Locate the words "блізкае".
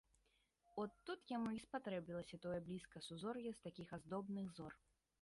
2.71-3.01